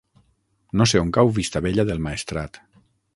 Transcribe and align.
No 0.81 0.87
sé 0.91 1.01
on 1.01 1.11
cau 1.17 1.31
Vistabella 1.35 1.85
del 1.91 2.01
Maestrat. 2.07 2.59